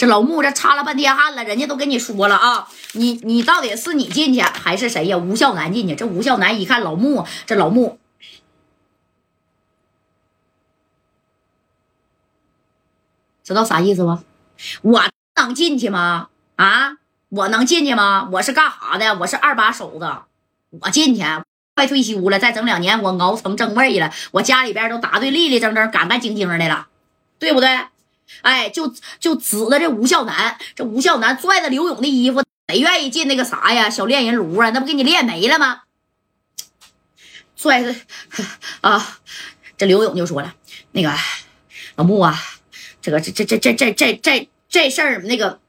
[0.00, 5.18] 这老穆这擦了半天汗了，人家都跟你说了啊，你你到底是你进去还是谁呀？
[5.18, 5.94] 吴孝南进去。
[5.94, 7.98] 这吴孝南一看老穆，这老穆
[13.44, 14.18] 知道啥意思不？
[14.80, 15.02] 我
[15.36, 16.28] 能进去吗？
[16.56, 16.96] 啊，
[17.28, 18.26] 我能进去吗？
[18.32, 19.18] 我是干啥的？
[19.18, 20.10] 我是二把手子，
[20.80, 21.22] 我进去。
[21.74, 26.86] 快退休了，再整两年，我熬成正位了，我家里边都答对立立正正、干干净净的了，
[27.38, 27.68] 对不对？
[28.42, 33.90] 哎，就就指着这吴孝南，这吴孝南拽着刘勇的衣服，谁愿意进那个啥呀？
[33.90, 35.82] 小炼人炉啊，那不给你炼没了吗？
[37.56, 37.94] 拽着
[38.80, 39.18] 啊，
[39.76, 40.54] 这刘勇就说了，
[40.92, 41.12] 那个
[41.96, 42.34] 老穆啊，
[43.02, 45.60] 这个这这这这这这这这事儿，那个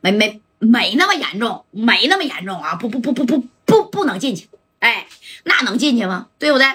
[0.00, 4.48] 没没没那么严重，没那么严重啊，不不不不不不不能进去。
[4.78, 5.06] 哎，
[5.44, 6.28] 那能进去吗？
[6.38, 6.66] 对不对？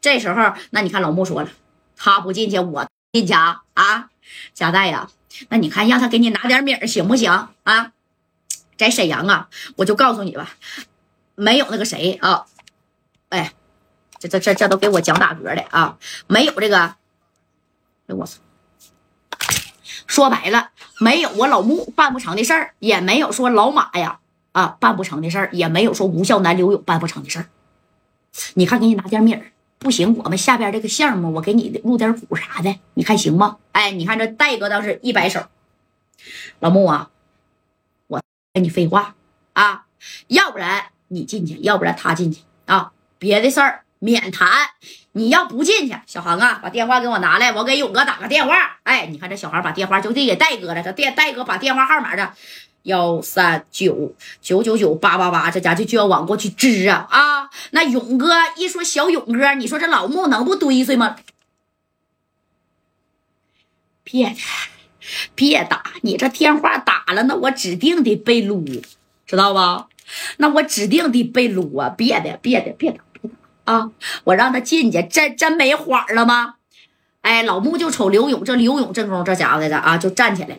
[0.00, 1.50] 这时候，那你看老穆说了，
[1.96, 3.62] 他不进去，我进去啊！
[3.74, 4.09] 啊，
[4.54, 5.08] 贾代呀，
[5.48, 7.30] 那你看让他给你拿点米儿行不行
[7.64, 7.92] 啊？
[8.76, 10.50] 在沈阳啊，我就告诉你吧，
[11.34, 12.46] 没有那个谁啊，
[13.28, 13.52] 哎，
[14.18, 16.94] 这这这这都给我讲打嗝的啊，没有这个，
[18.06, 18.38] 哎我操，
[20.06, 24.18] 说白了，没有我老穆办不成的事儿，也没有说老马呀。
[24.52, 27.46] 啊，办不成的事儿也没有说吴孝南、刘勇办不成的事儿。
[28.54, 33.56] 你看，给你拿点米儿，不行，我们下边这个项目，我给你录点股啥的，你看行吗？
[33.72, 35.46] 哎，你看这戴哥倒是一摆手，
[36.58, 37.08] 老穆啊，
[38.06, 38.22] 我
[38.52, 39.14] 跟你废话
[39.54, 39.86] 啊，
[40.28, 44.48] 要不然你进去，要不然他进去啊，别的事儿免谈。
[45.12, 48.78] 你要不进去，小航啊，把电话给我拿来，我给勇哥打个电话。
[48.82, 52.34] 哎，你看这小航把电话就递给戴哥了，这电戴哥把电话号码的。
[52.84, 57.50] 幺三九九九九八八八，这家就就要往过去支啊啊！
[57.72, 61.16] 那勇哥一说小勇哥，你说这老穆能不堆碎吗？
[64.02, 64.34] 别
[65.34, 68.64] 别打，你这电话打了，那我指定得被撸，
[69.26, 69.88] 知道吧？
[70.38, 71.90] 那我指定得被撸啊！
[71.90, 73.30] 别的别的别打别
[73.64, 73.92] 打啊！
[74.24, 76.54] 我让他进去，真真没缓了吗？
[77.20, 80.56] 哎，老穆就瞅刘勇，这刘勇正功夫这家伙的啊，就站起来了。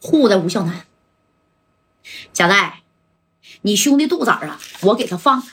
[0.00, 0.84] 护的吴孝南，
[2.32, 2.82] 贾代，
[3.62, 5.44] 你兄弟肚子啊，我给他放了。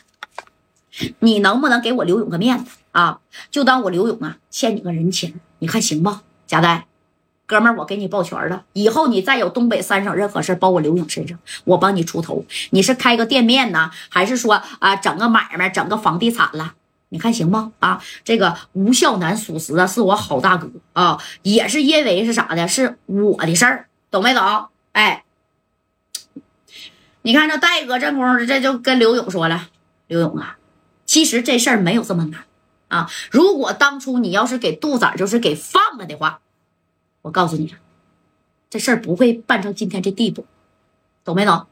[1.19, 3.19] 你能不能给我刘勇个面子啊？
[3.51, 6.19] 就当我刘勇啊欠你个人情，你看行不？
[6.47, 6.87] 贾代，
[7.45, 8.63] 哥们儿，我给你抱拳了。
[8.71, 12.45] 以后你再有东北三省任何事包我刘勇身上，我帮你出头。
[12.69, 16.75] 你是开个店面呢，还是说啊整个买卖、整个房地产了？
[17.09, 17.71] 你看行不？
[17.79, 22.67] 啊，这个吴孝南属实啊是我好大哥啊，也是因为是啥的？
[22.67, 23.89] 是我的事儿。
[24.15, 24.69] 懂没懂？
[24.93, 25.25] 哎，
[27.21, 29.67] 你看这戴哥这功夫，这就跟刘勇说了
[30.07, 30.57] ：“刘勇啊，
[31.05, 32.45] 其实这事儿没有这么难
[32.87, 33.11] 啊。
[33.29, 36.39] 如果当初你要是给杜仔就是给放了的话，
[37.23, 37.75] 我告诉你，
[38.69, 40.45] 这事儿不会办成今天这地步。
[41.25, 41.67] 懂没懂？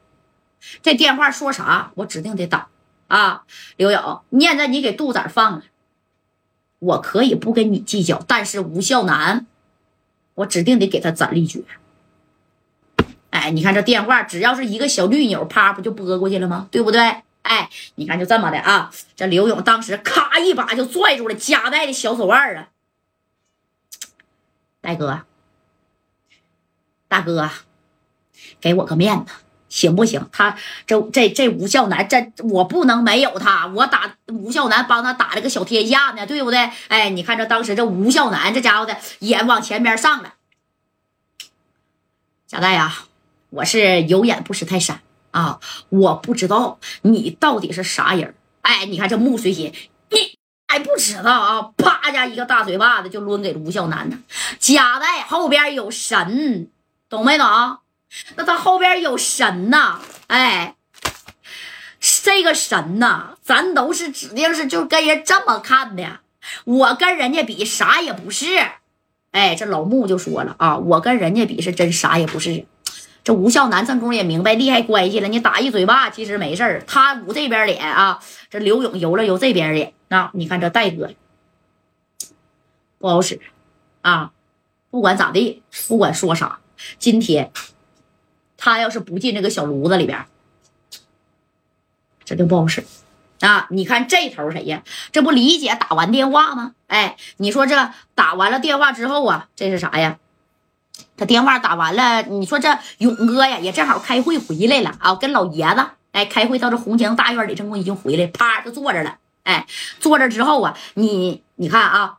[0.82, 2.68] 这电话说啥，我指定得打
[3.08, 3.44] 啊！
[3.78, 5.62] 刘勇，念在你给杜仔放了，
[6.78, 9.46] 我可以不跟你计较，但是吴孝南，
[10.34, 11.64] 我指定得给他斩立决。”
[13.34, 16.68] 哎，你看这电话，只要是一个小绿钮，啪，不就拨过去了吗？
[16.70, 17.00] 对不对？
[17.42, 18.92] 哎，你看就这么的啊。
[19.16, 22.68] 这刘勇当时咔一把就拽住了夹带的小手腕啊。
[24.80, 25.22] 大哥，
[27.08, 27.50] 大哥，
[28.60, 29.32] 给我个面子
[29.68, 30.28] 行不行？
[30.30, 30.56] 他
[30.86, 33.66] 这这这吴孝南，这我不能没有他。
[33.66, 36.70] 我打吴孝南，帮他打了个小天下呢，对不对？
[36.86, 40.34] 哎，你看这当时这吴孝南这家伙的也往前边上了。
[42.46, 42.94] 贾代呀。
[43.54, 45.00] 我是有眼不识泰山
[45.30, 45.60] 啊！
[45.88, 49.72] 我不知道你到底是啥人哎，你看这穆随心，
[50.10, 51.70] 你还不知道啊？
[51.76, 54.18] 啪家一个大嘴巴子就抡给了吴孝南呢。
[54.58, 56.68] 贾代后边有神，
[57.08, 57.46] 懂没懂？
[58.34, 60.00] 那他后边有神呐！
[60.26, 60.74] 哎，
[62.00, 66.20] 这个神呐，咱都是指定是就跟人这么看的。
[66.64, 68.46] 我跟人家比啥也不是。
[69.30, 72.66] 哎，这老穆就说了啊，我跟人家比是真啥也不是。
[73.24, 81.10] 这吴孝南正宫也明白利害关系了，你打一嘴巴其实没事儿，他捂这边脸啊，这刘勇游了游这边脸啊，你看这戴哥
[82.98, 83.40] 不好使
[84.02, 84.32] 啊，
[84.90, 86.60] 不管咋地，不管说啥，
[86.98, 87.50] 今天
[88.58, 90.26] 他要是不进这个小炉子里边，
[92.26, 92.84] 这就不好使
[93.40, 93.66] 啊。
[93.70, 94.82] 你看这头谁呀？
[95.12, 96.74] 这不李姐打完电话吗？
[96.88, 100.18] 哎，你说这打完了电话之后啊，这是啥呀？
[101.16, 109.18] 他电话打完了，你说这勇哥呀，也正好开会回来了啊，跟老爷子哎开会到这红墙大院里，正宫已经回来，啪就坐着了。
[109.44, 109.66] 哎，
[110.00, 112.18] 坐着之后啊，你你看啊，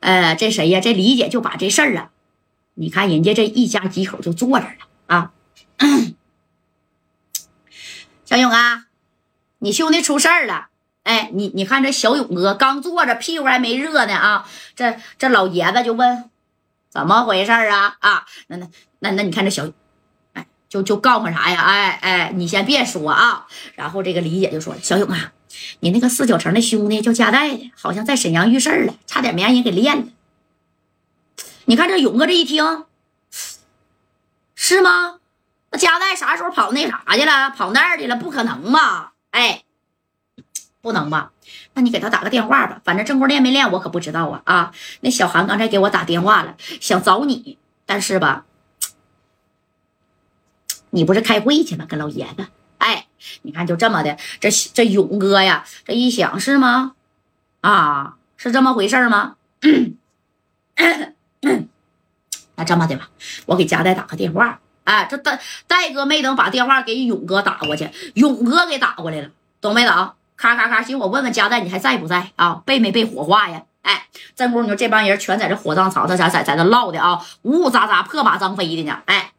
[0.00, 0.80] 呃，这谁呀？
[0.80, 2.10] 这李姐就把这事儿啊，
[2.74, 4.72] 你看人家这一家几口就坐这了
[5.06, 5.32] 啊。
[8.24, 8.86] 小勇啊，
[9.60, 10.68] 你兄弟出事儿了。
[11.04, 14.48] 哎，你你看这小勇哥刚坐着，屁股还没热呢啊！
[14.74, 16.28] 这这老爷子就问，
[16.96, 17.94] 怎么回事啊？
[18.00, 18.66] 啊，那那
[19.00, 19.70] 那那你看这小，
[20.32, 21.60] 哎，就就告诉啥呀？
[21.60, 23.46] 哎哎，你先别说啊。
[23.74, 25.34] 然后这个李姐就说小勇啊，
[25.80, 30.06] 你那个四九城的兄弟叫加代的，好像在沈阳遇事了，差点没让人给练了。
[31.66, 32.86] 你看这勇哥这一听，
[34.54, 35.18] 是吗？
[35.70, 37.50] 那加代啥时候跑那啥去了？
[37.50, 38.16] 跑那儿去了？
[38.16, 39.12] 不可能吧？
[39.32, 39.64] 哎。
[40.80, 41.32] 不能吧？
[41.76, 44.72] 那你给他打个电话吧，反正正宫练没练我可不知道啊啊！
[45.02, 48.46] 那小韩刚才给我打电话了，想找你，但是吧，
[50.88, 51.84] 你不是开会去吗？
[51.86, 52.46] 跟老爷子，
[52.78, 53.08] 哎，
[53.42, 56.94] 你看就这么的，这这勇哥呀，这一想是吗？
[57.60, 59.36] 啊，是这么回事吗？
[62.56, 63.10] 那这么的吧，
[63.44, 64.60] 我给佳代打个电话。
[64.84, 69.28] 哎，这戴戴哥没等把电话给勇哥打过去，勇哥给打过来了，
[69.60, 70.12] 懂没懂？
[70.36, 70.82] 咔咔咔！
[70.82, 72.62] 行，我问问佳代，你还在不在啊？
[72.66, 73.62] 被没被火化呀？
[73.82, 79.02] 哎，真功夫，你说这帮人全在这火葬场，这在在在这唠的啊，呜呜喳喳，破马张飞的呢。
[79.06, 79.32] 哎。